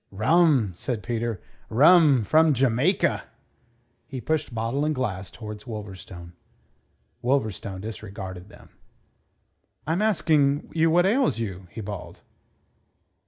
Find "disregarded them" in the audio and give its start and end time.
7.81-8.69